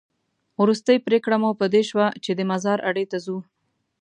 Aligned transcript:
وروستۍ 0.61 0.97
پرېکړه 1.07 1.35
مو 1.41 1.51
په 1.59 1.65
دې 1.73 1.81
شوه 1.89 2.05
چې 2.23 2.31
د 2.35 2.41
مزار 2.51 2.79
اډې 2.89 3.05
ته 3.11 3.17
ځو. 3.25 3.37